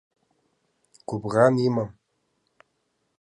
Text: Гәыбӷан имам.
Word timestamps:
Гәыбӷан 1.07 1.55
имам. 1.67 1.89